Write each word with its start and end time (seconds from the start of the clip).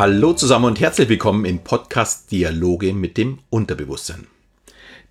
Hallo 0.00 0.32
zusammen 0.32 0.64
und 0.64 0.80
herzlich 0.80 1.10
willkommen 1.10 1.44
im 1.44 1.58
Podcast 1.58 2.30
Dialoge 2.30 2.94
mit 2.94 3.18
dem 3.18 3.40
Unterbewusstsein. 3.50 4.28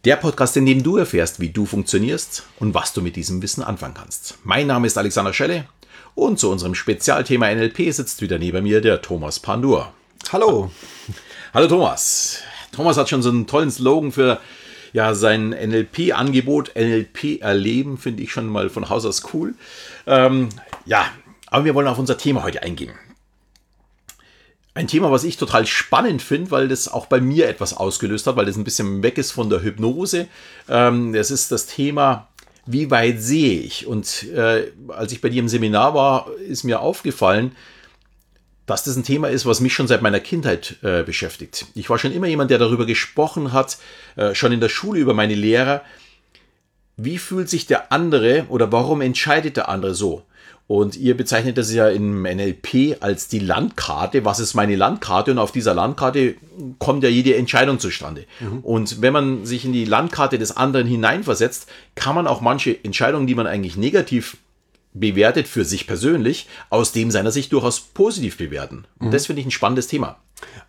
Der 0.04 0.16
Podcast, 0.16 0.58
in 0.58 0.66
dem 0.66 0.82
du 0.82 0.98
erfährst, 0.98 1.40
wie 1.40 1.50
du 1.50 1.68
funktionierst 1.68 2.48
und 2.58 2.74
was 2.74 2.92
du 2.94 3.04
mit 3.04 3.16
diesem 3.16 3.44
Wissen 3.44 3.62
anfangen 3.62 3.94
kannst. 3.94 4.40
Mein 4.44 4.66
Name 4.66 4.88
ist 4.88 4.98
Alexander 4.98 5.32
Schelle 5.32 5.66
und 6.16 6.40
zu 6.40 6.50
unserem 6.50 6.74
Spezialthema 6.74 7.54
NLP 7.54 7.94
sitzt 7.94 8.24
wieder 8.24 8.40
neben 8.40 8.64
mir 8.64 8.82
der 8.82 9.00
Thomas 9.04 9.40
Pandur. 9.40 9.94
Hallo. 10.34 10.72
Hallo 11.54 11.68
Thomas. 11.68 12.40
Thomas 12.72 12.98
hat 12.98 13.10
schon 13.10 13.22
so 13.22 13.30
einen 13.30 13.46
tollen 13.46 13.70
Slogan 13.70 14.12
für 14.12 14.42
ja, 14.92 15.14
sein 15.14 15.50
NLP-Angebot. 15.50 16.72
NLP 16.76 17.42
erleben 17.42 18.00
finde 18.00 18.24
ich 18.24 18.32
schon 18.32 18.48
mal 18.48 18.72
von 18.72 18.90
Haus 18.90 19.06
aus 19.06 19.22
cool. 19.36 19.54
Ähm, 20.08 20.50
ja, 20.88 21.06
aber 21.46 21.66
wir 21.66 21.76
wollen 21.76 21.88
auf 21.88 22.00
unser 22.00 22.18
Thema 22.18 22.42
heute 22.42 22.64
eingehen. 22.64 22.94
Ein 24.76 24.88
Thema, 24.88 25.12
was 25.12 25.24
ich 25.24 25.38
total 25.38 25.66
spannend 25.66 26.22
finde, 26.22 26.52
weil 26.52 26.68
das 26.68 26.88
auch 26.88 27.08
bei 27.08 27.20
mir 27.20 27.50
etwas 27.50 27.76
ausgelöst 27.76 28.28
hat, 28.28 28.36
weil 28.36 28.46
das 28.46 28.56
ein 28.56 28.64
bisschen 28.64 29.02
weg 29.04 29.18
ist 29.18 29.32
von 29.32 29.50
der 29.50 29.64
Hypnose. 29.64 30.28
Ähm, 30.70 31.14
das 31.14 31.32
ist 31.32 31.52
das 31.52 31.66
Thema, 31.66 32.28
wie 32.66 32.92
weit 32.92 33.22
sehe 33.22 33.60
ich? 33.62 33.88
Und 33.88 34.24
äh, 34.30 34.72
als 34.90 35.12
ich 35.12 35.22
bei 35.22 35.30
dir 35.30 35.40
im 35.40 35.50
Seminar 35.50 35.96
war, 35.96 36.28
ist 36.48 36.64
mir 36.64 36.82
aufgefallen, 36.82 37.56
dass 38.68 38.84
das 38.84 38.96
ein 38.96 39.04
Thema 39.04 39.30
ist, 39.30 39.48
was 39.48 39.62
mich 39.62 39.74
schon 39.74 39.88
seit 39.88 40.04
meiner 40.04 40.20
Kindheit 40.20 40.78
äh, 40.84 41.02
beschäftigt. 41.02 41.66
Ich 41.74 41.90
war 41.90 41.98
schon 41.98 42.12
immer 42.12 42.28
jemand, 42.28 42.52
der 42.52 42.60
darüber 42.60 42.86
gesprochen 42.86 43.52
hat, 43.52 43.80
äh, 44.16 44.36
schon 44.36 44.52
in 44.52 44.60
der 44.60 44.70
Schule 44.70 45.00
über 45.00 45.16
meine 45.16 45.34
Lehrer. 45.34 45.82
Wie 46.96 47.18
fühlt 47.18 47.50
sich 47.50 47.66
der 47.66 47.92
andere 47.92 48.46
oder 48.50 48.72
warum 48.72 49.02
entscheidet 49.02 49.58
der 49.58 49.70
andere 49.70 49.96
so? 49.96 50.24
Und 50.70 50.98
ihr 50.98 51.18
bezeichnet 51.18 51.58
das 51.58 51.74
ja 51.74 51.90
im 51.90 52.22
NLP 52.22 52.98
als 53.00 53.28
die 53.28 53.40
Landkarte. 53.40 54.24
Was 54.24 54.40
ist 54.40 54.54
meine 54.54 54.76
Landkarte? 54.76 55.32
Und 55.32 55.40
auf 55.40 55.52
dieser 55.52 55.74
Landkarte 55.74 56.36
kommt 56.78 57.04
ja 57.04 57.10
jede 57.10 57.36
Entscheidung 57.36 57.80
zustande. 57.80 58.26
Mhm. 58.40 58.60
Und 58.60 59.02
wenn 59.02 59.12
man 59.12 59.48
sich 59.48 59.66
in 59.66 59.74
die 59.74 59.86
Landkarte 59.86 60.38
des 60.38 60.56
anderen 60.56 60.86
hineinversetzt, 60.86 61.68
kann 61.96 62.14
man 62.14 62.28
auch 62.28 62.42
manche 62.42 62.84
Entscheidungen, 62.84 63.26
die 63.26 63.34
man 63.34 63.48
eigentlich 63.48 63.78
negativ 63.78 64.38
bewertet 64.94 65.48
für 65.48 65.66
sich 65.66 65.88
persönlich, 65.88 66.48
aus 66.70 66.92
dem 66.92 67.10
seiner 67.10 67.32
Sicht 67.32 67.52
durchaus 67.52 67.80
positiv 67.80 68.38
bewerten. 68.38 68.86
Und 69.00 69.08
mhm. 69.08 69.12
das 69.12 69.26
finde 69.26 69.40
ich 69.40 69.48
ein 69.48 69.52
spannendes 69.52 69.88
Thema. 69.88 70.18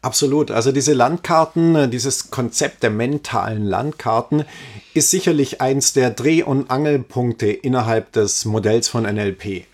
Absolut. 0.00 0.50
Also 0.50 0.72
diese 0.72 0.94
Landkarten, 0.94 1.76
äh, 1.76 1.88
dieses 1.90 2.30
Konzept 2.30 2.82
der 2.82 2.90
mentalen 2.90 3.66
Landkarten 3.66 4.44
ist 4.94 5.10
sicherlich 5.10 5.60
eins 5.60 5.92
der 5.92 6.08
Dreh- 6.08 6.42
und 6.42 6.70
Angelpunkte 6.70 7.48
innerhalb 7.48 8.12
des 8.12 8.46
Modells 8.46 8.88
von 8.88 9.02
NLP. 9.04 9.66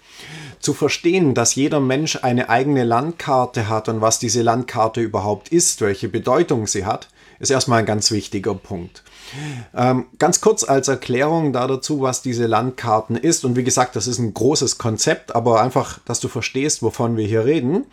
Zu 0.61 0.75
verstehen, 0.75 1.35
dass 1.35 1.55
jeder 1.55 1.81
Mensch 1.81 2.19
eine 2.23 2.49
eigene 2.49 2.85
Landkarte 2.85 3.69
hat 3.69 3.89
und 3.89 4.01
was 4.01 4.19
diese 4.19 4.43
Landkarte 4.43 5.01
überhaupt 5.01 5.51
ist, 5.51 5.81
welche 5.81 6.09
Bedeutung 6.09 6.67
sie 6.67 6.85
hat, 6.85 7.09
ist 7.39 7.51
erstmal 7.51 7.81
ein 7.81 7.87
ganz 7.87 8.11
wichtiger 8.11 8.55
Punkt. 8.55 9.03
Ähm, 9.75 10.07
ganz 10.19 10.41
kurz 10.41 10.65
als 10.65 10.89
Erklärung 10.89 11.53
da 11.53 11.67
dazu, 11.67 12.01
was 12.01 12.23
diese 12.23 12.47
Landkarten 12.47 13.17
ist. 13.17 13.45
Und 13.45 13.57
wie 13.57 13.65
gesagt, 13.65 13.97
das 13.97 14.07
ist 14.07 14.19
ein 14.19 14.35
großes 14.35 14.79
Konzept, 14.79 15.35
aber 15.35 15.61
einfach, 15.61 15.99
dass 16.05 16.21
du 16.21 16.29
verstehst, 16.29 16.83
wovon 16.83 17.17
wir 17.17 17.27
hier 17.27 17.45
reden. 17.45 17.85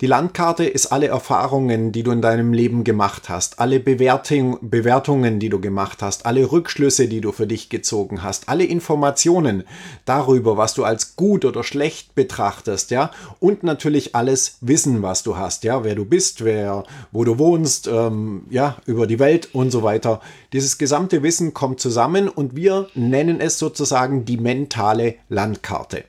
Die 0.00 0.06
Landkarte 0.06 0.64
ist 0.64 0.86
alle 0.86 1.08
Erfahrungen, 1.08 1.92
die 1.92 2.02
du 2.02 2.10
in 2.10 2.22
deinem 2.22 2.52
Leben 2.52 2.84
gemacht 2.84 3.28
hast, 3.28 3.60
alle 3.60 3.80
Bewertung, 3.80 4.58
Bewertungen, 4.60 5.38
die 5.38 5.48
du 5.48 5.60
gemacht 5.60 6.02
hast, 6.02 6.26
alle 6.26 6.50
Rückschlüsse, 6.50 7.08
die 7.08 7.20
du 7.20 7.32
für 7.32 7.46
dich 7.46 7.68
gezogen 7.68 8.22
hast, 8.22 8.48
alle 8.48 8.64
Informationen 8.64 9.64
darüber, 10.04 10.56
was 10.56 10.74
du 10.74 10.84
als 10.84 11.16
gut 11.16 11.44
oder 11.44 11.62
schlecht 11.62 12.14
betrachtest, 12.14 12.90
ja, 12.90 13.10
und 13.40 13.62
natürlich 13.62 14.14
alles 14.14 14.58
Wissen, 14.60 15.02
was 15.02 15.22
du 15.22 15.36
hast, 15.36 15.64
ja, 15.64 15.84
wer 15.84 15.94
du 15.94 16.04
bist, 16.04 16.44
wer, 16.44 16.84
wo 17.12 17.24
du 17.24 17.38
wohnst, 17.38 17.86
ähm, 17.86 18.42
ja, 18.50 18.76
über 18.86 19.06
die 19.06 19.18
Welt 19.18 19.50
und 19.52 19.70
so 19.70 19.82
weiter. 19.82 20.20
Dieses 20.52 20.65
dieses 20.66 20.78
gesamte 20.78 21.22
Wissen 21.22 21.54
kommt 21.54 21.78
zusammen 21.78 22.28
und 22.28 22.56
wir 22.56 22.88
nennen 22.96 23.40
es 23.40 23.56
sozusagen 23.56 24.24
die 24.24 24.36
mentale 24.36 25.14
Landkarte. 25.28 26.02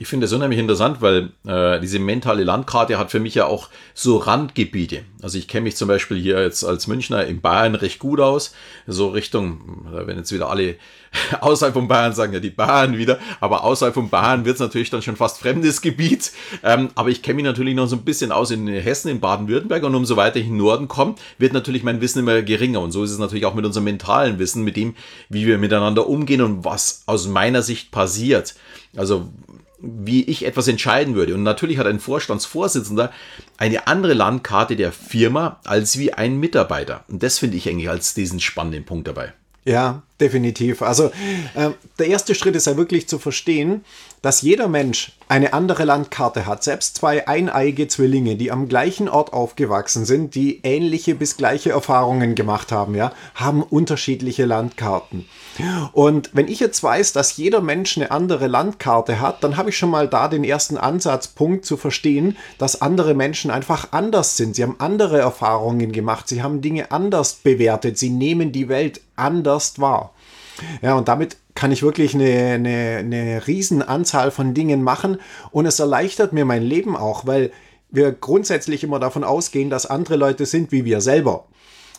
Ich 0.00 0.08
finde 0.08 0.24
das 0.24 0.32
unheimlich 0.32 0.58
interessant, 0.58 1.02
weil 1.02 1.28
äh, 1.46 1.78
diese 1.78 1.98
mentale 1.98 2.42
Landkarte 2.42 2.98
hat 2.98 3.10
für 3.10 3.20
mich 3.20 3.34
ja 3.34 3.44
auch 3.44 3.68
so 3.92 4.16
Randgebiete. 4.16 5.02
Also 5.20 5.36
ich 5.36 5.46
kenne 5.46 5.64
mich 5.64 5.76
zum 5.76 5.88
Beispiel 5.88 6.18
hier 6.18 6.42
jetzt 6.42 6.64
als 6.64 6.86
Münchner 6.86 7.26
in 7.26 7.42
Bayern 7.42 7.74
recht 7.74 7.98
gut 7.98 8.18
aus. 8.18 8.54
So 8.86 9.08
Richtung, 9.08 9.86
wenn 9.92 10.16
jetzt 10.16 10.32
wieder 10.32 10.48
alle 10.48 10.76
außerhalb 11.42 11.74
von 11.74 11.86
Bayern 11.86 12.14
sagen 12.14 12.32
ja 12.32 12.40
die 12.40 12.48
Bayern 12.48 12.96
wieder, 12.96 13.18
aber 13.40 13.62
außerhalb 13.62 13.92
von 13.92 14.08
Bayern 14.08 14.46
wird 14.46 14.54
es 14.54 14.60
natürlich 14.60 14.88
dann 14.88 15.02
schon 15.02 15.16
fast 15.16 15.38
fremdes 15.38 15.82
Gebiet. 15.82 16.32
Ähm, 16.62 16.88
aber 16.94 17.10
ich 17.10 17.20
kenne 17.20 17.36
mich 17.36 17.44
natürlich 17.44 17.74
noch 17.74 17.86
so 17.86 17.96
ein 17.96 18.02
bisschen 18.02 18.32
aus 18.32 18.50
in 18.50 18.68
Hessen, 18.68 19.10
in 19.10 19.20
Baden-Württemberg 19.20 19.82
und 19.82 19.94
umso 19.94 20.16
weiter 20.16 20.38
ich 20.38 20.46
in 20.46 20.52
den 20.52 20.64
Norden 20.64 20.88
komme, 20.88 21.16
wird 21.36 21.52
natürlich 21.52 21.82
mein 21.82 22.00
Wissen 22.00 22.20
immer 22.20 22.40
geringer. 22.40 22.80
Und 22.80 22.92
so 22.92 23.04
ist 23.04 23.10
es 23.10 23.18
natürlich 23.18 23.44
auch 23.44 23.54
mit 23.54 23.66
unserem 23.66 23.84
mentalen 23.84 24.38
Wissen, 24.38 24.64
mit 24.64 24.76
dem, 24.76 24.96
wie 25.28 25.46
wir 25.46 25.58
miteinander 25.58 26.08
umgehen 26.08 26.40
und 26.40 26.64
was 26.64 27.02
aus 27.04 27.28
meiner 27.28 27.60
Sicht 27.60 27.90
passiert. 27.90 28.54
Also 28.96 29.28
wie 29.80 30.22
ich 30.24 30.44
etwas 30.44 30.68
entscheiden 30.68 31.14
würde. 31.14 31.34
Und 31.34 31.42
natürlich 31.42 31.78
hat 31.78 31.86
ein 31.86 32.00
Vorstandsvorsitzender 32.00 33.12
eine 33.56 33.86
andere 33.86 34.14
Landkarte 34.14 34.76
der 34.76 34.92
Firma 34.92 35.60
als 35.64 35.98
wie 35.98 36.12
ein 36.12 36.38
Mitarbeiter. 36.38 37.04
Und 37.08 37.22
das 37.22 37.38
finde 37.38 37.56
ich 37.56 37.68
eigentlich 37.68 37.90
als 37.90 38.14
diesen 38.14 38.40
spannenden 38.40 38.84
Punkt 38.84 39.08
dabei. 39.08 39.32
Ja, 39.64 40.02
definitiv. 40.20 40.82
Also 40.82 41.06
äh, 41.54 41.70
der 41.98 42.06
erste 42.06 42.34
Schritt 42.34 42.56
ist 42.56 42.66
ja 42.66 42.76
wirklich 42.76 43.08
zu 43.08 43.18
verstehen, 43.18 43.84
dass 44.22 44.42
jeder 44.42 44.68
Mensch 44.68 45.12
eine 45.28 45.52
andere 45.52 45.84
Landkarte 45.84 46.46
hat. 46.46 46.62
Selbst 46.62 46.96
zwei 46.96 47.26
eineige 47.26 47.88
Zwillinge, 47.88 48.36
die 48.36 48.50
am 48.50 48.68
gleichen 48.68 49.08
Ort 49.08 49.32
aufgewachsen 49.32 50.04
sind, 50.04 50.34
die 50.34 50.60
ähnliche 50.62 51.14
bis 51.14 51.36
gleiche 51.36 51.70
Erfahrungen 51.70 52.34
gemacht 52.34 52.70
haben, 52.72 52.94
ja, 52.94 53.12
haben 53.34 53.62
unterschiedliche 53.62 54.44
Landkarten. 54.44 55.26
Und 55.92 56.30
wenn 56.32 56.48
ich 56.48 56.60
jetzt 56.60 56.82
weiß, 56.82 57.12
dass 57.12 57.36
jeder 57.36 57.60
Mensch 57.60 57.96
eine 57.96 58.10
andere 58.10 58.46
Landkarte 58.46 59.20
hat, 59.20 59.42
dann 59.42 59.56
habe 59.56 59.70
ich 59.70 59.78
schon 59.78 59.90
mal 59.90 60.08
da 60.08 60.28
den 60.28 60.44
ersten 60.44 60.76
Ansatzpunkt 60.76 61.64
zu 61.64 61.76
verstehen, 61.76 62.36
dass 62.58 62.82
andere 62.82 63.14
Menschen 63.14 63.50
einfach 63.50 63.88
anders 63.92 64.36
sind. 64.36 64.56
Sie 64.56 64.62
haben 64.62 64.76
andere 64.78 65.18
Erfahrungen 65.18 65.92
gemacht, 65.92 66.28
sie 66.28 66.42
haben 66.42 66.60
Dinge 66.60 66.90
anders 66.90 67.34
bewertet, 67.34 67.98
sie 67.98 68.10
nehmen 68.10 68.52
die 68.52 68.68
Welt 68.68 69.00
anders 69.16 69.80
wahr. 69.80 70.09
Ja, 70.82 70.94
und 70.94 71.08
damit 71.08 71.36
kann 71.54 71.72
ich 71.72 71.82
wirklich 71.82 72.14
eine, 72.14 72.54
eine, 72.54 72.96
eine 72.98 73.46
Riesenanzahl 73.46 74.30
von 74.30 74.54
Dingen 74.54 74.82
machen 74.82 75.18
und 75.50 75.66
es 75.66 75.78
erleichtert 75.78 76.32
mir 76.32 76.44
mein 76.44 76.62
Leben 76.62 76.96
auch, 76.96 77.26
weil 77.26 77.50
wir 77.90 78.12
grundsätzlich 78.12 78.84
immer 78.84 79.00
davon 79.00 79.24
ausgehen, 79.24 79.70
dass 79.70 79.86
andere 79.86 80.16
Leute 80.16 80.46
sind 80.46 80.72
wie 80.72 80.84
wir 80.84 81.00
selber. 81.00 81.46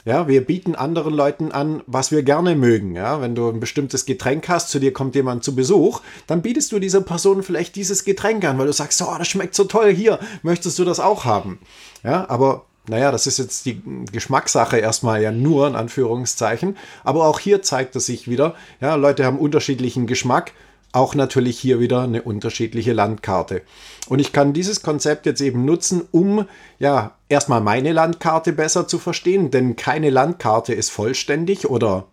Ja, 0.04 0.28
wir 0.28 0.44
bieten 0.44 0.74
anderen 0.74 1.14
Leuten 1.14 1.52
an, 1.52 1.84
was 1.86 2.12
wir 2.12 2.24
gerne 2.24 2.56
mögen. 2.56 2.96
Ja, 2.96 3.22
wenn 3.22 3.36
du 3.36 3.50
ein 3.50 3.60
bestimmtes 3.60 4.06
Getränk 4.06 4.50
hast, 4.50 4.70
zu 4.70 4.80
dir 4.80 4.94
kommt 4.94 5.14
jemand 5.14 5.44
zu 5.44 5.56
Besuch, 5.56 6.02
dann 6.26 6.42
bietest 6.42 6.72
du 6.72 6.80
dieser 6.80 7.02
Person 7.02 7.44
vielleicht 7.44 7.76
dieses 7.76 8.04
Getränk 8.04 8.44
an, 8.46 8.58
weil 8.58 8.66
du 8.66 8.74
sagst, 8.74 9.00
oh, 9.04 9.16
das 9.18 9.28
schmeckt 9.28 9.54
so 9.54 9.66
toll 9.66 9.94
hier, 9.94 10.20
möchtest 10.42 10.80
du 10.80 10.86
das 10.86 11.00
auch 11.00 11.26
haben? 11.26 11.60
Ja, 12.04 12.28
aber 12.30 12.66
naja, 12.88 13.12
das 13.12 13.28
ist 13.28 13.38
jetzt 13.38 13.66
die 13.66 13.82
Geschmackssache 14.12 14.78
erstmal 14.78 15.22
ja 15.22 15.32
nur 15.32 15.68
in 15.68 15.76
Anführungszeichen. 15.76 16.78
Aber 17.04 17.26
auch 17.26 17.40
hier 17.40 17.62
zeigt 17.62 17.96
es 17.96 18.08
sich 18.08 18.28
wieder, 18.28 18.56
ja, 18.80 18.96
Leute 18.96 19.26
haben 19.26 19.40
unterschiedlichen 19.40 20.08
Geschmack. 20.08 20.54
Auch 20.94 21.16
natürlich 21.16 21.58
hier 21.58 21.80
wieder 21.80 22.02
eine 22.02 22.22
unterschiedliche 22.22 22.92
Landkarte. 22.92 23.62
Und 24.10 24.20
ich 24.20 24.34
kann 24.34 24.52
dieses 24.52 24.82
Konzept 24.82 25.26
jetzt 25.26 25.40
eben 25.40 25.64
nutzen, 25.64 26.02
um 26.12 26.46
ja 26.80 27.16
erstmal 27.30 27.62
meine 27.62 27.94
Landkarte 27.94 28.52
besser 28.52 28.90
zu 28.90 29.00
verstehen, 29.00 29.52
denn 29.52 29.78
keine 29.78 30.10
Landkarte 30.10 30.74
ist 30.74 30.90
vollständig 30.90 31.70
oder 31.70 32.08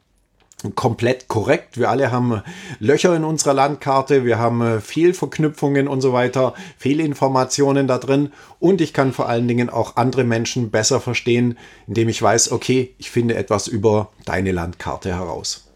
komplett 0.75 1.29
korrekt. 1.29 1.79
Wir 1.79 1.89
alle 1.89 2.11
haben 2.11 2.43
Löcher 2.81 3.15
in 3.15 3.25
unserer 3.25 3.55
Landkarte, 3.55 4.25
wir 4.25 4.39
haben 4.39 4.61
äh, 4.61 4.81
Fehlverknüpfungen 4.81 5.87
und 5.87 6.01
so 6.01 6.13
weiter, 6.13 6.55
Fehlinformationen 6.79 7.87
da 7.87 7.99
drin 7.99 8.33
und 8.59 8.81
ich 8.81 8.93
kann 8.93 9.13
vor 9.13 9.29
allen 9.29 9.47
Dingen 9.47 9.71
auch 9.71 9.97
andere 9.97 10.25
Menschen 10.25 10.71
besser 10.71 11.01
verstehen, 11.01 11.57
indem 11.87 12.09
ich 12.09 12.21
weiß, 12.21 12.51
okay, 12.51 12.95
ich 12.99 13.11
finde 13.11 13.37
etwas 13.37 13.69
über 13.69 14.11
deine 14.25 14.53
Landkarte 14.53 15.15
heraus. 15.15 15.68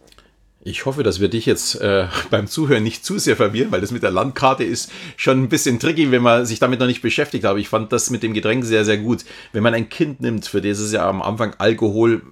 Ich 0.65 0.87
hoffe, 0.87 1.03
dass 1.03 1.19
wir 1.19 1.29
dich 1.29 1.47
jetzt 1.47 1.81
äh, 1.81 2.07
beim 2.31 2.47
Zuhören 2.47 2.85
nicht 2.85 3.05
zu 3.05 3.19
sehr 3.19 3.37
verwirren, 3.37 3.73
weil 3.73 3.81
das 3.81 3.91
mit 3.91 4.05
der 4.05 4.13
Landkarte 4.13 4.63
ist 4.63 4.93
schon 5.17 5.43
ein 5.43 5.49
bisschen 5.49 5.81
tricky, 5.81 6.11
wenn 6.13 6.23
man 6.23 6.47
sich 6.47 6.61
damit 6.61 6.79
noch 6.79 6.87
nicht 6.87 7.03
beschäftigt 7.03 7.45
hat. 7.45 7.57
Ich 7.57 7.69
fand 7.69 7.93
das 7.93 8.11
mit 8.11 8.23
dem 8.23 8.33
Getränk 8.33 8.65
sehr, 8.65 8.85
sehr 8.85 8.99
gut. 8.99 9.25
Wenn 9.53 9.65
man 9.65 9.75
ein 9.75 9.89
Kind 9.89 10.21
nimmt, 10.21 10.47
für 10.47 10.61
das 10.61 10.79
ist 10.79 10.93
ja 10.93 11.09
am 11.09 11.21
Anfang 11.21 11.55
Alkohol 11.59 12.23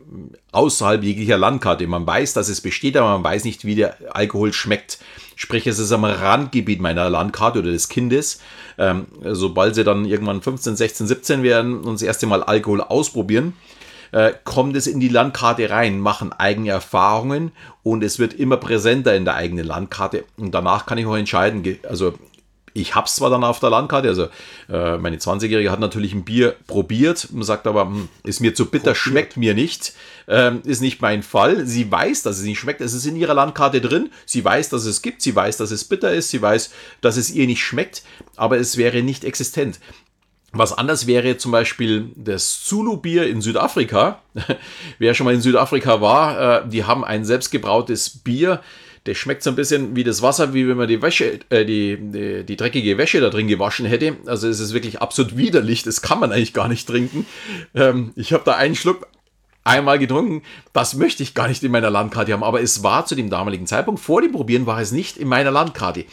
außerhalb 0.52 1.02
jeglicher 1.02 1.38
Landkarte. 1.38 1.86
Man 1.88 2.06
weiß, 2.06 2.32
dass 2.32 2.48
es 2.48 2.60
besteht, 2.60 2.96
aber 2.96 3.12
man 3.18 3.24
weiß 3.24 3.44
nicht, 3.44 3.64
wie 3.64 3.74
der 3.74 3.96
Alkohol 4.14 4.52
schmeckt. 4.52 4.98
Sprich, 5.34 5.66
es 5.66 5.78
ist 5.78 5.90
am 5.90 6.04
Randgebiet 6.04 6.80
meiner 6.80 7.10
Landkarte 7.10 7.60
oder 7.60 7.72
des 7.72 7.88
Kindes. 7.88 8.40
Ähm, 8.78 9.06
sobald 9.24 9.74
sie 9.74 9.84
dann 9.84 10.04
irgendwann 10.04 10.42
15, 10.42 10.76
16, 10.76 11.06
17 11.06 11.42
werden 11.42 11.80
und 11.80 11.94
das 11.94 12.02
erste 12.02 12.26
Mal 12.26 12.42
Alkohol 12.42 12.80
ausprobieren, 12.80 13.54
äh, 14.12 14.32
kommt 14.44 14.76
es 14.76 14.86
in 14.86 15.00
die 15.00 15.08
Landkarte 15.08 15.70
rein, 15.70 16.00
machen 16.00 16.32
eigene 16.32 16.70
Erfahrungen 16.70 17.52
und 17.82 18.02
es 18.04 18.18
wird 18.18 18.34
immer 18.34 18.56
präsenter 18.56 19.14
in 19.14 19.24
der 19.24 19.34
eigenen 19.34 19.66
Landkarte. 19.66 20.24
Und 20.36 20.52
danach 20.52 20.86
kann 20.86 20.98
ich 20.98 21.06
auch 21.06 21.16
entscheiden, 21.16 21.78
also 21.88 22.14
ich 22.72 22.94
hab's 22.94 23.16
zwar 23.16 23.30
dann 23.30 23.44
auf 23.44 23.60
der 23.60 23.70
Landkarte, 23.70 24.08
also 24.08 24.28
äh, 24.68 24.96
meine 24.98 25.16
20-Jährige 25.16 25.70
hat 25.70 25.80
natürlich 25.80 26.14
ein 26.14 26.24
Bier 26.24 26.54
probiert 26.66 27.28
sagt 27.40 27.66
aber, 27.66 27.82
hm, 27.82 28.08
ist 28.24 28.40
mir 28.40 28.54
zu 28.54 28.66
bitter, 28.66 28.94
schmeckt 28.94 29.36
mir 29.36 29.54
nicht, 29.54 29.94
ähm, 30.28 30.62
ist 30.64 30.80
nicht 30.80 31.00
mein 31.00 31.22
Fall. 31.22 31.66
Sie 31.66 31.90
weiß, 31.90 32.22
dass 32.22 32.38
es 32.38 32.44
nicht 32.44 32.58
schmeckt, 32.58 32.80
es 32.80 32.92
ist 32.92 33.06
in 33.06 33.16
ihrer 33.16 33.34
Landkarte 33.34 33.80
drin, 33.80 34.10
sie 34.26 34.44
weiß, 34.44 34.68
dass 34.68 34.84
es 34.84 35.02
gibt, 35.02 35.22
sie 35.22 35.34
weiß, 35.34 35.56
dass 35.56 35.70
es 35.70 35.84
bitter 35.84 36.12
ist, 36.12 36.30
sie 36.30 36.42
weiß, 36.42 36.70
dass 37.00 37.16
es 37.16 37.30
ihr 37.30 37.46
nicht 37.46 37.62
schmeckt, 37.62 38.02
aber 38.36 38.58
es 38.58 38.76
wäre 38.76 39.02
nicht 39.02 39.24
existent. 39.24 39.80
Was 40.52 40.76
anders 40.76 41.06
wäre 41.06 41.36
zum 41.36 41.52
Beispiel 41.52 42.10
das 42.16 42.64
Zulu-Bier 42.64 43.28
in 43.28 43.40
Südafrika. 43.40 44.20
Wer 44.98 45.14
schon 45.14 45.24
mal 45.24 45.34
in 45.34 45.40
Südafrika 45.40 46.00
war, 46.00 46.64
äh, 46.64 46.68
die 46.68 46.84
haben 46.84 47.04
ein 47.04 47.24
selbstgebrautes 47.24 48.10
Bier, 48.24 48.60
der 49.06 49.14
schmeckt 49.14 49.42
so 49.42 49.50
ein 49.50 49.56
bisschen 49.56 49.96
wie 49.96 50.04
das 50.04 50.22
Wasser, 50.22 50.52
wie 50.52 50.68
wenn 50.68 50.76
man 50.76 50.88
die 50.88 51.00
Wäsche, 51.00 51.38
äh, 51.50 51.64
die, 51.64 51.96
die, 52.00 52.44
die, 52.44 52.56
dreckige 52.56 52.98
Wäsche 52.98 53.20
da 53.20 53.30
drin 53.30 53.46
gewaschen 53.46 53.86
hätte. 53.86 54.16
Also 54.26 54.48
es 54.48 54.60
ist 54.60 54.74
wirklich 54.74 55.00
absolut 55.00 55.36
widerlich. 55.36 55.84
Das 55.84 56.02
kann 56.02 56.20
man 56.20 56.32
eigentlich 56.32 56.52
gar 56.52 56.68
nicht 56.68 56.86
trinken. 56.86 57.26
Ähm, 57.74 58.12
ich 58.16 58.32
habe 58.32 58.42
da 58.44 58.56
einen 58.56 58.74
Schluck 58.74 59.06
einmal 59.64 59.98
getrunken. 59.98 60.42
Das 60.72 60.94
möchte 60.94 61.22
ich 61.22 61.34
gar 61.34 61.48
nicht 61.48 61.62
in 61.62 61.72
meiner 61.72 61.90
Landkarte 61.90 62.32
haben. 62.32 62.44
Aber 62.44 62.60
es 62.60 62.82
war 62.82 63.06
zu 63.06 63.14
dem 63.14 63.30
damaligen 63.30 63.66
Zeitpunkt, 63.66 64.00
vor 64.00 64.20
dem 64.20 64.32
Probieren 64.32 64.66
war 64.66 64.80
es 64.80 64.92
nicht 64.92 65.16
in 65.16 65.28
meiner 65.28 65.50
Landkarte. 65.50 66.04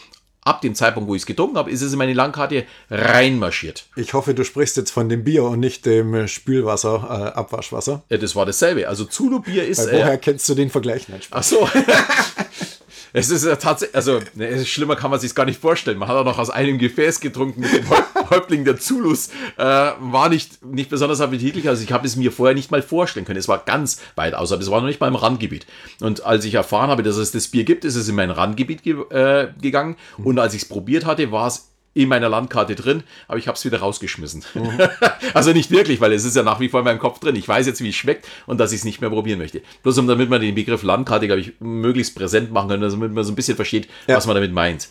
Ab 0.48 0.62
dem 0.62 0.74
Zeitpunkt, 0.74 1.10
wo 1.10 1.14
ich 1.14 1.20
es 1.22 1.26
getrunken 1.26 1.58
habe, 1.58 1.70
ist 1.70 1.82
es 1.82 1.92
in 1.92 1.98
meine 1.98 2.14
Landkarte 2.14 2.64
reinmarschiert. 2.90 3.84
Ich 3.96 4.14
hoffe, 4.14 4.32
du 4.32 4.44
sprichst 4.44 4.78
jetzt 4.78 4.90
von 4.90 5.10
dem 5.10 5.22
Bier 5.22 5.44
und 5.44 5.60
nicht 5.60 5.84
dem 5.84 6.26
Spülwasser, 6.26 7.34
äh, 7.34 7.38
Abwaschwasser. 7.38 8.02
Ja, 8.08 8.16
das 8.16 8.34
war 8.34 8.46
dasselbe. 8.46 8.88
Also 8.88 9.04
Zulu-Bier 9.04 9.66
ist. 9.66 9.86
Weil 9.86 9.92
woher 9.92 10.14
äh, 10.14 10.18
kennst 10.18 10.48
du 10.48 10.54
den 10.54 10.70
Vergleich? 10.70 11.06
Nein, 11.10 11.20
Ach 11.32 11.42
so. 11.42 11.68
Es 13.12 13.30
ist 13.30 13.44
ja 13.44 13.56
tatsächlich, 13.56 13.96
also 13.96 14.20
ne, 14.34 14.64
schlimmer 14.64 14.96
kann 14.96 15.10
man 15.10 15.20
sich 15.20 15.34
gar 15.34 15.44
nicht 15.44 15.60
vorstellen. 15.60 15.98
Man 15.98 16.08
hat 16.08 16.16
auch 16.16 16.24
noch 16.24 16.38
aus 16.38 16.50
einem 16.50 16.78
Gefäß 16.78 17.20
getrunken 17.20 17.60
mit 17.60 17.72
dem 17.72 17.84
Häuptling 18.30 18.64
der 18.64 18.78
Zulus. 18.78 19.28
Äh, 19.56 19.64
war 19.64 20.28
nicht, 20.28 20.64
nicht 20.64 20.90
besonders 20.90 21.20
appetitlich. 21.20 21.68
Also 21.68 21.82
ich 21.82 21.92
habe 21.92 22.06
es 22.06 22.16
mir 22.16 22.32
vorher 22.32 22.54
nicht 22.54 22.70
mal 22.70 22.82
vorstellen 22.82 23.26
können. 23.26 23.38
Es 23.38 23.48
war 23.48 23.58
ganz 23.64 24.00
weit 24.16 24.34
außerhalb. 24.34 24.62
Es 24.62 24.70
war 24.70 24.80
noch 24.80 24.88
nicht 24.88 25.00
mal 25.00 25.08
im 25.08 25.16
Randgebiet. 25.16 25.66
Und 26.00 26.24
als 26.24 26.44
ich 26.44 26.54
erfahren 26.54 26.90
habe, 26.90 27.02
dass 27.02 27.16
es 27.16 27.32
das 27.32 27.48
Bier 27.48 27.64
gibt, 27.64 27.84
ist 27.84 27.96
es 27.96 28.08
in 28.08 28.14
mein 28.14 28.30
Randgebiet 28.30 28.82
ge 28.82 28.96
äh, 29.10 29.48
gegangen. 29.60 29.96
Und 30.18 30.38
als 30.38 30.54
ich 30.54 30.62
es 30.62 30.68
probiert 30.68 31.06
hatte, 31.06 31.32
war 31.32 31.46
es 31.46 31.68
in 31.94 32.08
meiner 32.08 32.28
Landkarte 32.28 32.74
drin, 32.74 33.02
aber 33.26 33.38
ich 33.38 33.48
habe 33.48 33.56
es 33.56 33.64
wieder 33.64 33.80
rausgeschmissen. 33.80 34.44
Mhm. 34.54 34.78
also 35.34 35.52
nicht 35.52 35.70
wirklich, 35.70 36.00
weil 36.00 36.12
es 36.12 36.24
ist 36.24 36.36
ja 36.36 36.42
nach 36.42 36.60
wie 36.60 36.68
vor 36.68 36.80
in 36.80 36.84
meinem 36.84 36.98
Kopf 36.98 37.18
drin. 37.18 37.36
Ich 37.36 37.48
weiß 37.48 37.66
jetzt, 37.66 37.82
wie 37.82 37.88
es 37.88 37.96
schmeckt 37.96 38.26
und 38.46 38.58
dass 38.58 38.72
ich 38.72 38.78
es 38.78 38.84
nicht 38.84 39.00
mehr 39.00 39.10
probieren 39.10 39.38
möchte. 39.38 39.62
Bloß 39.82 39.98
um 39.98 40.06
damit 40.06 40.30
man 40.30 40.40
den 40.40 40.54
Begriff 40.54 40.82
Landkarte, 40.82 41.26
glaube 41.26 41.40
ich, 41.40 41.52
möglichst 41.60 42.14
präsent 42.14 42.52
machen 42.52 42.68
kann, 42.68 42.80
damit 42.80 43.12
man 43.12 43.24
so 43.24 43.32
ein 43.32 43.36
bisschen 43.36 43.56
versteht, 43.56 43.88
ja. 44.06 44.16
was 44.16 44.26
man 44.26 44.34
damit 44.34 44.52
meint. 44.52 44.88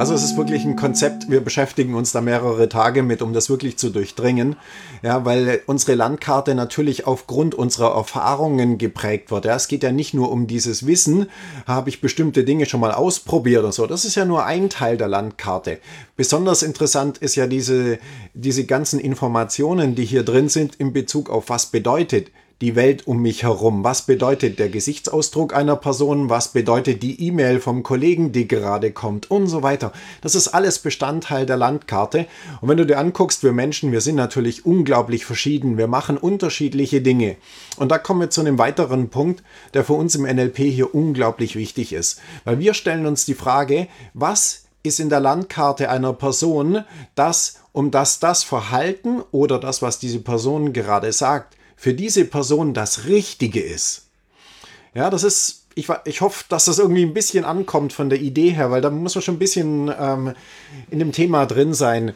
Also 0.00 0.14
es 0.14 0.24
ist 0.24 0.38
wirklich 0.38 0.64
ein 0.64 0.76
Konzept, 0.76 1.28
wir 1.28 1.42
beschäftigen 1.42 1.94
uns 1.94 2.10
da 2.10 2.22
mehrere 2.22 2.70
Tage 2.70 3.02
mit, 3.02 3.20
um 3.20 3.34
das 3.34 3.50
wirklich 3.50 3.76
zu 3.76 3.90
durchdringen. 3.90 4.56
Ja, 5.02 5.26
weil 5.26 5.60
unsere 5.66 5.94
Landkarte 5.94 6.54
natürlich 6.54 7.06
aufgrund 7.06 7.54
unserer 7.54 7.94
Erfahrungen 7.94 8.78
geprägt 8.78 9.30
wird. 9.30 9.44
Ja, 9.44 9.56
es 9.56 9.68
geht 9.68 9.82
ja 9.82 9.92
nicht 9.92 10.14
nur 10.14 10.32
um 10.32 10.46
dieses 10.46 10.86
Wissen, 10.86 11.26
habe 11.66 11.90
ich 11.90 12.00
bestimmte 12.00 12.44
Dinge 12.44 12.64
schon 12.64 12.80
mal 12.80 12.92
ausprobiert 12.92 13.62
oder 13.62 13.72
so. 13.72 13.86
Das 13.86 14.06
ist 14.06 14.14
ja 14.14 14.24
nur 14.24 14.46
ein 14.46 14.70
Teil 14.70 14.96
der 14.96 15.08
Landkarte. 15.08 15.80
Besonders 16.16 16.62
interessant 16.62 17.18
ist 17.18 17.36
ja 17.36 17.46
diese, 17.46 17.98
diese 18.32 18.64
ganzen 18.64 19.00
Informationen, 19.00 19.96
die 19.96 20.06
hier 20.06 20.22
drin 20.22 20.48
sind 20.48 20.76
in 20.76 20.94
Bezug 20.94 21.28
auf 21.28 21.50
was 21.50 21.66
bedeutet 21.66 22.30
die 22.60 22.76
Welt 22.76 23.06
um 23.06 23.22
mich 23.22 23.42
herum? 23.42 23.84
Was 23.84 24.02
bedeutet 24.02 24.58
der 24.58 24.68
Gesichtsausdruck 24.68 25.54
einer 25.54 25.76
Person? 25.76 26.28
Was 26.28 26.48
bedeutet 26.48 27.02
die 27.02 27.26
E-Mail 27.26 27.58
vom 27.58 27.82
Kollegen, 27.82 28.32
die 28.32 28.46
gerade 28.46 28.92
kommt 28.92 29.30
und 29.30 29.46
so 29.46 29.62
weiter? 29.62 29.92
Das 30.20 30.34
ist 30.34 30.48
alles 30.48 30.78
Bestandteil 30.78 31.46
der 31.46 31.56
Landkarte. 31.56 32.26
Und 32.60 32.68
wenn 32.68 32.76
du 32.76 32.84
dir 32.84 32.98
anguckst, 32.98 33.42
wir 33.42 33.52
Menschen, 33.52 33.92
wir 33.92 34.02
sind 34.02 34.16
natürlich 34.16 34.66
unglaublich 34.66 35.24
verschieden. 35.24 35.78
Wir 35.78 35.86
machen 35.86 36.18
unterschiedliche 36.18 37.00
Dinge. 37.00 37.36
Und 37.76 37.90
da 37.90 37.98
kommen 37.98 38.20
wir 38.20 38.30
zu 38.30 38.42
einem 38.42 38.58
weiteren 38.58 39.08
Punkt, 39.08 39.42
der 39.72 39.84
für 39.84 39.94
uns 39.94 40.14
im 40.14 40.22
NLP 40.22 40.58
hier 40.58 40.94
unglaublich 40.94 41.56
wichtig 41.56 41.94
ist. 41.94 42.20
Weil 42.44 42.58
wir 42.58 42.74
stellen 42.74 43.06
uns 43.06 43.24
die 43.24 43.34
Frage, 43.34 43.86
was 44.12 44.64
ist 44.82 45.00
in 45.00 45.08
der 45.08 45.20
Landkarte 45.20 45.90
einer 45.90 46.12
Person 46.12 46.84
das, 47.14 47.60
um 47.72 47.90
das 47.90 48.18
das 48.18 48.42
Verhalten 48.42 49.22
oder 49.30 49.58
das, 49.58 49.82
was 49.82 49.98
diese 49.98 50.20
Person 50.20 50.72
gerade 50.72 51.12
sagt, 51.12 51.56
für 51.80 51.94
diese 51.94 52.26
Person 52.26 52.74
das 52.74 53.06
Richtige 53.06 53.62
ist. 53.62 54.02
Ja, 54.92 55.08
das 55.08 55.24
ist, 55.24 55.64
ich, 55.74 55.88
ich 56.04 56.20
hoffe, 56.20 56.44
dass 56.50 56.66
das 56.66 56.78
irgendwie 56.78 57.06
ein 57.06 57.14
bisschen 57.14 57.46
ankommt 57.46 57.94
von 57.94 58.10
der 58.10 58.20
Idee 58.20 58.50
her, 58.50 58.70
weil 58.70 58.82
da 58.82 58.90
muss 58.90 59.14
man 59.14 59.22
schon 59.22 59.36
ein 59.36 59.38
bisschen 59.38 59.90
ähm, 59.98 60.34
in 60.90 60.98
dem 60.98 61.12
Thema 61.12 61.46
drin 61.46 61.72
sein. 61.72 62.12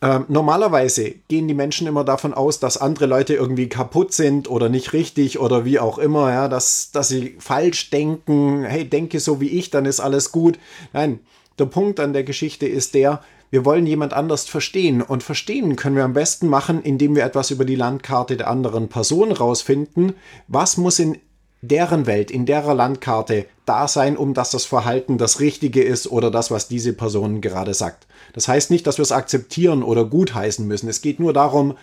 Ähm, 0.00 0.24
normalerweise 0.28 1.16
gehen 1.28 1.48
die 1.48 1.54
Menschen 1.54 1.86
immer 1.86 2.02
davon 2.02 2.32
aus, 2.32 2.60
dass 2.60 2.78
andere 2.78 3.04
Leute 3.04 3.34
irgendwie 3.34 3.68
kaputt 3.68 4.14
sind 4.14 4.48
oder 4.48 4.70
nicht 4.70 4.94
richtig 4.94 5.38
oder 5.38 5.66
wie 5.66 5.78
auch 5.78 5.98
immer, 5.98 6.32
ja, 6.32 6.48
dass, 6.48 6.92
dass 6.92 7.08
sie 7.08 7.36
falsch 7.40 7.90
denken, 7.90 8.64
hey, 8.64 8.88
denke 8.88 9.20
so 9.20 9.38
wie 9.42 9.50
ich, 9.50 9.68
dann 9.68 9.84
ist 9.84 10.00
alles 10.00 10.32
gut. 10.32 10.58
Nein, 10.94 11.20
der 11.58 11.66
Punkt 11.66 12.00
an 12.00 12.14
der 12.14 12.24
Geschichte 12.24 12.66
ist 12.66 12.94
der, 12.94 13.22
wir 13.52 13.66
wollen 13.66 13.86
jemand 13.86 14.14
anders 14.14 14.46
verstehen. 14.46 15.02
Und 15.02 15.22
verstehen 15.22 15.76
können 15.76 15.94
wir 15.94 16.04
am 16.04 16.14
besten 16.14 16.48
machen, 16.48 16.82
indem 16.82 17.14
wir 17.14 17.22
etwas 17.22 17.50
über 17.50 17.66
die 17.66 17.74
Landkarte 17.74 18.38
der 18.38 18.48
anderen 18.48 18.88
Person 18.88 19.30
rausfinden. 19.30 20.14
Was 20.48 20.78
muss 20.78 20.98
in 20.98 21.18
deren 21.60 22.06
Welt, 22.06 22.30
in 22.30 22.46
derer 22.46 22.74
Landkarte 22.74 23.44
da 23.66 23.86
sein, 23.88 24.16
um 24.16 24.32
dass 24.32 24.50
das 24.50 24.64
Verhalten 24.64 25.18
das 25.18 25.38
Richtige 25.38 25.82
ist 25.82 26.10
oder 26.10 26.30
das, 26.30 26.50
was 26.50 26.66
diese 26.66 26.94
Person 26.94 27.42
gerade 27.42 27.74
sagt. 27.74 28.06
Das 28.32 28.48
heißt 28.48 28.70
nicht, 28.70 28.86
dass 28.86 28.96
wir 28.96 29.02
es 29.02 29.12
akzeptieren 29.12 29.82
oder 29.82 30.06
gutheißen 30.06 30.66
müssen. 30.66 30.88
Es 30.88 31.02
geht 31.02 31.20
nur 31.20 31.34
darum, 31.34 31.76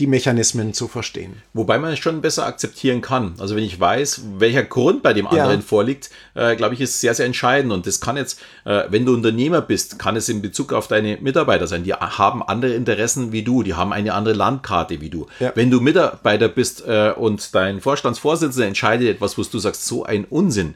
die 0.00 0.06
Mechanismen 0.06 0.74
zu 0.74 0.86
verstehen. 0.86 1.42
Wobei 1.54 1.78
man 1.78 1.92
es 1.92 1.98
schon 1.98 2.20
besser 2.20 2.46
akzeptieren 2.46 3.00
kann. 3.00 3.34
Also 3.38 3.56
wenn 3.56 3.64
ich 3.64 3.80
weiß, 3.80 4.22
welcher 4.38 4.62
Grund 4.62 5.02
bei 5.02 5.12
dem 5.12 5.26
anderen 5.26 5.60
ja. 5.60 5.66
vorliegt, 5.66 6.10
äh, 6.34 6.54
glaube 6.54 6.74
ich, 6.74 6.80
ist 6.80 7.00
sehr, 7.00 7.14
sehr 7.14 7.26
entscheidend. 7.26 7.72
Und 7.72 7.86
das 7.86 8.00
kann 8.00 8.16
jetzt, 8.16 8.40
äh, 8.64 8.84
wenn 8.90 9.04
du 9.04 9.12
Unternehmer 9.12 9.60
bist, 9.60 9.98
kann 9.98 10.14
es 10.14 10.28
in 10.28 10.40
Bezug 10.40 10.72
auf 10.72 10.86
deine 10.86 11.18
Mitarbeiter 11.20 11.66
sein. 11.66 11.82
Die 11.82 11.94
haben 11.94 12.44
andere 12.44 12.74
Interessen 12.74 13.32
wie 13.32 13.42
du, 13.42 13.64
die 13.64 13.74
haben 13.74 13.92
eine 13.92 14.14
andere 14.14 14.34
Landkarte 14.34 15.00
wie 15.00 15.10
du. 15.10 15.26
Ja. 15.40 15.52
Wenn 15.56 15.70
du 15.70 15.80
Mitarbeiter 15.80 16.48
bist 16.48 16.86
äh, 16.86 17.12
und 17.16 17.54
dein 17.54 17.80
Vorstandsvorsitzender 17.80 18.68
entscheidet 18.68 19.08
etwas, 19.08 19.36
wo 19.36 19.42
du 19.42 19.58
sagst, 19.58 19.84
so 19.84 20.04
ein 20.04 20.24
Unsinn, 20.24 20.74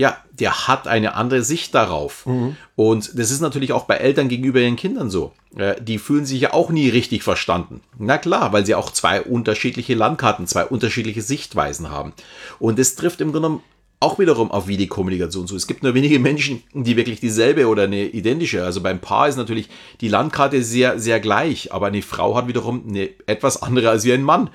ja, 0.00 0.16
der 0.32 0.66
hat 0.66 0.88
eine 0.88 1.14
andere 1.14 1.42
Sicht 1.42 1.74
darauf. 1.74 2.24
Mhm. 2.24 2.56
Und 2.74 3.18
das 3.18 3.30
ist 3.30 3.42
natürlich 3.42 3.74
auch 3.74 3.84
bei 3.84 3.96
Eltern 3.96 4.30
gegenüber 4.30 4.58
ihren 4.58 4.76
Kindern 4.76 5.10
so. 5.10 5.32
Äh, 5.54 5.74
die 5.78 5.98
fühlen 5.98 6.24
sich 6.24 6.40
ja 6.40 6.54
auch 6.54 6.70
nie 6.70 6.88
richtig 6.88 7.22
verstanden. 7.22 7.82
Na 7.98 8.16
klar, 8.16 8.50
weil 8.54 8.64
sie 8.64 8.74
auch 8.74 8.90
zwei 8.90 9.20
unterschiedliche 9.20 9.92
Landkarten, 9.92 10.46
zwei 10.46 10.64
unterschiedliche 10.64 11.20
Sichtweisen 11.20 11.90
haben. 11.90 12.14
Und 12.58 12.78
das 12.78 12.94
trifft 12.94 13.20
im 13.20 13.30
Grunde 13.30 13.48
genommen 13.48 13.62
auch 14.02 14.18
wiederum 14.18 14.50
auf 14.50 14.68
Videokommunikation 14.68 15.46
zu. 15.46 15.54
Es 15.54 15.66
gibt 15.66 15.82
nur 15.82 15.92
wenige 15.92 16.18
Menschen, 16.18 16.62
die 16.72 16.96
wirklich 16.96 17.20
dieselbe 17.20 17.68
oder 17.68 17.82
eine 17.82 18.06
identische. 18.06 18.64
Also 18.64 18.80
beim 18.80 19.00
Paar 19.00 19.28
ist 19.28 19.36
natürlich 19.36 19.68
die 20.00 20.08
Landkarte 20.08 20.62
sehr, 20.62 20.98
sehr 20.98 21.20
gleich, 21.20 21.74
aber 21.74 21.88
eine 21.88 22.00
Frau 22.00 22.36
hat 22.36 22.48
wiederum 22.48 22.84
eine 22.88 23.10
etwas 23.26 23.62
andere 23.62 23.90
als 23.90 24.06
wie 24.06 24.14
ein 24.14 24.22
Mann. 24.22 24.48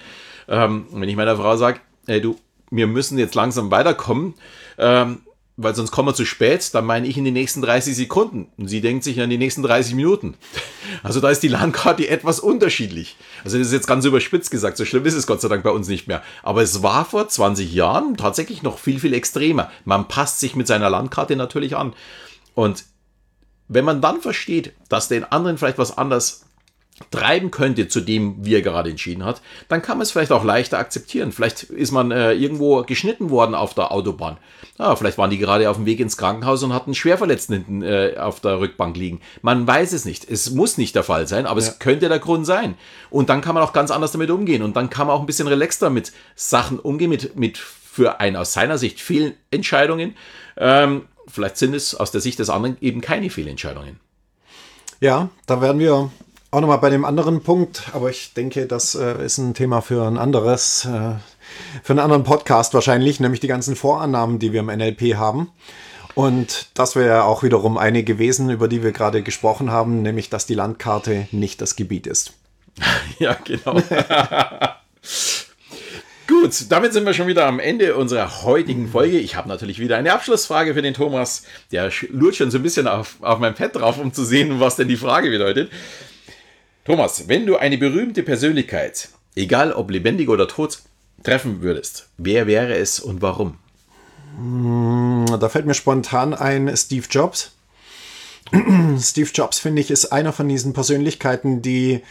Ähm, 0.48 0.88
wenn 0.92 1.08
ich 1.08 1.16
meiner 1.16 1.38
Frau 1.38 1.56
sage, 1.56 1.82
ey 2.08 2.20
du, 2.20 2.36
wir 2.72 2.88
müssen 2.88 3.20
jetzt 3.20 3.36
langsam 3.36 3.70
weiterkommen, 3.70 4.34
ähm, 4.80 5.20
weil 5.58 5.74
sonst 5.74 5.92
kommen 5.92 6.10
wir 6.10 6.14
zu 6.14 6.26
spät, 6.26 6.74
dann 6.74 6.86
meine 6.86 7.08
ich 7.08 7.18
in 7.18 7.24
die 7.24 7.32
nächsten 7.32 7.62
30 7.62 7.96
Sekunden. 7.96 8.50
Und 8.58 8.68
sie 8.68 8.82
denkt 8.82 9.06
sich 9.06 9.22
an 9.22 9.30
die 9.30 9.38
nächsten 9.38 9.64
30 9.64 9.96
Minuten. 9.96 10.36
Also 11.04 11.20
da 11.20 11.30
ist 11.30 11.44
die 11.44 11.50
Landkarte 11.50 12.08
etwas 12.08 12.40
unterschiedlich. 12.40 13.18
Also 13.44 13.58
das 13.58 13.68
ist 13.68 13.74
jetzt 13.74 13.88
ganz 13.88 14.06
überspitzt 14.06 14.50
gesagt, 14.50 14.78
so 14.78 14.86
schlimm 14.86 15.06
ist 15.06 15.14
es 15.14 15.28
Gott 15.28 15.42
sei 15.42 15.50
Dank 15.50 15.64
bei 15.64 15.70
uns 15.70 15.88
nicht 15.88 16.08
mehr. 16.08 16.24
Aber 16.42 16.62
es 16.62 16.84
war 16.84 17.06
vor 17.06 17.28
20 17.28 17.74
Jahren 17.74 18.16
tatsächlich 18.18 18.64
noch 18.64 18.80
viel, 18.80 19.00
viel 19.00 19.14
extremer. 19.14 19.70
Man 19.84 20.08
passt 20.08 20.40
sich 20.40 20.56
mit 20.56 20.68
seiner 20.68 20.90
Landkarte 20.90 21.36
natürlich 21.36 21.76
an. 21.76 21.94
Und 22.54 22.86
wenn 23.68 23.86
man 23.86 24.00
dann 24.00 24.22
versteht, 24.22 24.74
dass 24.90 25.10
den 25.10 25.26
anderen 25.26 25.58
vielleicht 25.58 25.78
was 25.78 25.98
anders 25.98 26.45
treiben 27.12 27.52
könnte 27.52 27.90
zu 27.90 28.00
dem, 28.00 28.46
wie 28.46 28.56
er 28.56 28.62
gerade 28.62 28.90
entschieden 28.90 29.26
hat, 29.26 29.42
dann 29.68 29.82
kann 29.82 29.98
man 29.98 30.04
es 30.04 30.12
vielleicht 30.12 30.32
auch 30.32 30.46
leichter 30.46 30.80
akzeptieren. 30.80 31.34
Vielleicht 31.34 31.64
ist 31.64 31.92
man 31.92 32.12
äh, 32.12 32.32
irgendwo 32.34 32.84
geschnitten 32.84 33.30
worden 33.30 33.54
auf 33.54 33.74
der 33.74 33.92
Autobahn. 33.92 34.38
Ja, 34.80 34.96
vielleicht 34.96 35.18
waren 35.18 35.30
die 35.30 35.38
gerade 35.38 35.70
auf 35.70 35.76
dem 35.76 35.86
Weg 35.86 36.00
ins 36.00 36.16
Krankenhaus 36.16 36.64
und 36.64 36.74
hatten 36.74 36.96
Schwerverletzten 36.96 37.56
hinten 37.56 37.82
äh, 37.82 38.16
auf 38.18 38.40
der 38.40 38.60
Rückbank 38.60 38.96
liegen. 38.96 39.20
Man 39.42 39.68
weiß 39.68 39.92
es 39.92 40.06
nicht. 40.06 40.30
Es 40.30 40.52
muss 40.52 40.78
nicht 40.78 40.96
der 40.96 41.04
Fall 41.04 41.28
sein, 41.28 41.46
aber 41.46 41.60
ja. 41.60 41.68
es 41.68 41.80
könnte 41.80 42.08
der 42.08 42.20
Grund 42.20 42.46
sein. 42.46 42.76
Und 43.10 43.30
dann 43.30 43.42
kann 43.42 43.56
man 43.56 43.64
auch 43.64 43.74
ganz 43.74 43.92
anders 43.92 44.14
damit 44.14 44.32
umgehen. 44.32 44.64
Und 44.64 44.78
dann 44.78 44.90
kann 44.90 45.08
man 45.08 45.18
auch 45.18 45.22
ein 45.22 45.26
bisschen 45.26 45.48
relaxter 45.48 45.90
mit 45.90 46.14
Sachen 46.36 46.80
umgehen, 46.80 47.10
mit, 47.10 47.36
mit 47.36 47.58
für 47.58 48.22
einen 48.22 48.38
aus 48.38 48.54
seiner 48.54 48.78
Sicht 48.78 49.02
vielen 49.02 49.34
Entscheidungen. 49.52 50.16
Ähm, 50.56 51.08
vielleicht 51.28 51.58
sind 51.58 51.74
es 51.74 51.94
aus 51.94 52.12
der 52.12 52.22
Sicht 52.22 52.40
des 52.40 52.50
anderen 52.50 52.78
eben 52.80 53.02
keine 53.02 53.30
Fehlentscheidungen. 53.30 54.00
Ja, 55.02 55.30
da 55.46 55.62
werden 55.62 55.80
wir 55.80 56.10
auch 56.56 56.62
nochmal 56.62 56.78
bei 56.78 56.90
dem 56.90 57.04
anderen 57.04 57.42
Punkt, 57.42 57.84
aber 57.92 58.10
ich 58.10 58.34
denke, 58.34 58.66
das 58.66 58.96
äh, 58.96 59.26
ist 59.26 59.38
ein 59.38 59.54
Thema 59.54 59.82
für 59.82 60.08
ein 60.08 60.18
anderes. 60.18 60.86
Äh, 60.86 61.16
für 61.84 61.92
einen 61.92 62.00
anderen 62.00 62.24
Podcast 62.24 62.74
wahrscheinlich, 62.74 63.20
nämlich 63.20 63.42
die 63.42 63.48
ganzen 63.48 63.76
Vorannahmen, 63.76 64.40
die 64.40 64.54
wir 64.54 64.62
im 64.62 64.68
NLP 64.68 65.16
haben. 65.16 65.52
Und 66.14 66.70
das 66.74 66.96
wäre 66.96 67.26
auch 67.26 67.44
wiederum 67.44 67.78
eine 67.78 68.04
gewesen, 68.04 68.50
über 68.50 68.70
die 68.70 68.84
wir 68.84 68.94
gerade 68.94 69.22
gesprochen 69.22 69.70
haben, 69.70 70.02
nämlich 70.02 70.30
dass 70.30 70.46
die 70.46 70.54
Landkarte 70.54 71.28
nicht 71.32 71.60
das 71.60 71.76
Gebiet 71.76 72.08
ist. 72.08 72.32
ja, 73.20 73.36
genau. 73.44 73.74
Gut, 76.28 76.72
damit 76.72 76.94
sind 76.94 77.06
wir 77.06 77.14
schon 77.14 77.28
wieder 77.28 77.48
am 77.48 77.60
Ende 77.60 77.98
unserer 77.98 78.44
heutigen 78.44 78.88
Folge. 78.88 79.20
Ich 79.20 79.36
habe 79.36 79.50
natürlich 79.50 79.80
wieder 79.80 79.98
eine 79.98 80.14
Abschlussfrage 80.14 80.74
für 80.74 80.82
den 80.82 80.94
Thomas. 80.94 81.44
Der 81.74 81.92
lurt 82.10 82.38
schon 82.38 82.50
so 82.50 82.60
ein 82.60 82.64
bisschen 82.64 82.88
auf, 82.88 83.18
auf 83.20 83.40
mein 83.40 83.56
Pad 83.56 83.76
drauf, 83.76 84.00
um 84.00 84.14
zu 84.14 84.24
sehen, 84.24 84.62
was 84.62 84.78
denn 84.78 84.88
die 84.88 84.96
Frage 84.96 85.30
bedeutet. 85.30 85.70
Thomas, 86.86 87.28
wenn 87.28 87.48
du 87.48 87.56
eine 87.58 87.80
berühmte 87.80 88.22
Persönlichkeit, 88.22 89.10
egal 89.36 89.74
ob 89.74 89.90
lebendig 89.90 90.30
oder 90.30 90.48
tot, 90.48 90.82
treffen 91.24 91.64
würdest, 91.64 92.10
wer 92.20 92.46
wäre 92.46 92.76
es 92.76 93.00
und 93.00 93.24
warum? 93.24 93.58
Hm, 94.38 95.26
da 95.40 95.50
fällt 95.50 95.66
mir 95.66 95.74
spontan 95.74 96.36
ein 96.36 96.78
Steve 96.78 97.08
Jobs. 97.10 97.54
Steve 99.00 99.32
Jobs, 99.34 99.58
finde 99.58 99.82
ich, 99.82 99.90
ist 99.90 100.12
einer 100.12 100.32
von 100.32 100.48
diesen 100.48 100.74
Persönlichkeiten, 100.74 101.64
die 101.64 102.04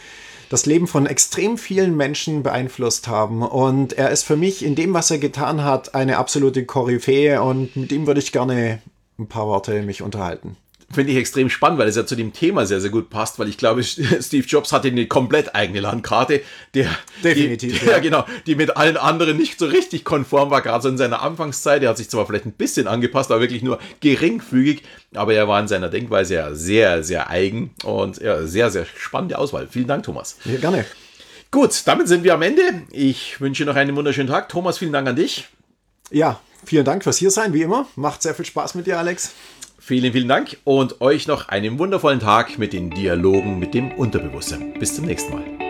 das 0.49 0.65
Leben 0.65 0.87
von 0.87 1.05
extrem 1.05 1.57
vielen 1.57 1.95
Menschen 1.95 2.43
beeinflusst 2.43 3.07
haben. 3.07 3.43
Und 3.43 3.93
er 3.93 4.09
ist 4.09 4.23
für 4.23 4.35
mich 4.35 4.61
in 4.65 4.75
dem, 4.75 4.93
was 4.93 5.09
er 5.09 5.19
getan 5.19 5.63
hat, 5.63 5.95
eine 5.95 6.17
absolute 6.17 6.65
Koryphäe 6.65 7.41
und 7.41 7.77
mit 7.77 7.93
ihm 7.93 8.07
würde 8.07 8.19
ich 8.19 8.33
gerne 8.33 8.81
ein 9.17 9.27
paar 9.27 9.47
Worte 9.47 9.83
mich 9.83 10.01
unterhalten 10.01 10.57
finde 10.91 11.11
ich 11.11 11.17
extrem 11.17 11.49
spannend, 11.49 11.79
weil 11.79 11.87
es 11.87 11.95
ja 11.95 12.05
zu 12.05 12.15
dem 12.15 12.33
Thema 12.33 12.65
sehr, 12.65 12.79
sehr 12.79 12.89
gut 12.89 13.09
passt, 13.09 13.39
weil 13.39 13.49
ich 13.49 13.57
glaube, 13.57 13.83
Steve 13.83 14.45
Jobs 14.45 14.71
hatte 14.71 14.87
eine 14.87 15.07
komplett 15.07 15.55
eigene 15.55 15.79
Landkarte, 15.79 16.41
der, 16.73 16.89
Definitiv, 17.23 17.73
die, 17.79 17.85
der, 17.85 17.95
ja. 17.95 17.99
genau, 17.99 18.25
die 18.45 18.55
mit 18.55 18.77
allen 18.77 18.97
anderen 18.97 19.37
nicht 19.37 19.59
so 19.59 19.65
richtig 19.65 20.03
konform 20.03 20.49
war, 20.51 20.61
gerade 20.61 20.83
so 20.83 20.89
in 20.89 20.97
seiner 20.97 21.21
Anfangszeit. 21.21 21.83
Er 21.83 21.89
hat 21.89 21.97
sich 21.97 22.09
zwar 22.09 22.25
vielleicht 22.25 22.45
ein 22.45 22.53
bisschen 22.53 22.87
angepasst, 22.87 23.31
aber 23.31 23.41
wirklich 23.41 23.63
nur 23.63 23.79
geringfügig, 23.99 24.83
aber 25.13 25.33
er 25.33 25.47
war 25.47 25.59
in 25.59 25.67
seiner 25.67 25.89
Denkweise 25.89 26.35
ja 26.35 26.53
sehr, 26.53 27.03
sehr 27.03 27.29
eigen 27.29 27.73
und 27.83 28.21
ja, 28.21 28.45
sehr, 28.45 28.69
sehr 28.69 28.85
spannende 28.85 29.37
Auswahl. 29.37 29.67
Vielen 29.69 29.87
Dank, 29.87 30.03
Thomas. 30.03 30.37
Ja, 30.45 30.57
gerne. 30.57 30.85
Gut, 31.51 31.83
damit 31.85 32.07
sind 32.07 32.23
wir 32.23 32.33
am 32.33 32.41
Ende. 32.41 32.61
Ich 32.91 33.39
wünsche 33.39 33.65
noch 33.65 33.75
einen 33.75 33.95
wunderschönen 33.95 34.27
Tag. 34.27 34.49
Thomas, 34.49 34.77
vielen 34.77 34.91
Dank 34.91 35.07
an 35.07 35.15
dich. 35.15 35.47
Ja, 36.11 36.39
vielen 36.65 36.85
Dank 36.85 37.03
fürs 37.03 37.17
Hiersein, 37.17 37.53
wie 37.53 37.61
immer. 37.61 37.87
Macht 37.95 38.21
sehr 38.21 38.35
viel 38.35 38.45
Spaß 38.45 38.75
mit 38.75 38.87
dir, 38.87 38.99
Alex. 38.99 39.31
Vielen, 39.79 40.13
vielen 40.13 40.27
Dank 40.27 40.57
und 40.63 40.99
euch 41.01 41.27
noch 41.27 41.47
einen 41.47 41.77
wundervollen 41.77 42.19
Tag 42.19 42.57
mit 42.57 42.73
den 42.73 42.89
Dialogen 42.89 43.59
mit 43.59 43.73
dem 43.73 43.91
Unterbewusstsein. 43.91 44.73
Bis 44.79 44.95
zum 44.95 45.05
nächsten 45.05 45.33
Mal. 45.33 45.64